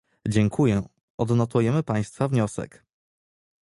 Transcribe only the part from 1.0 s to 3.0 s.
odnotujemy państwa wniosek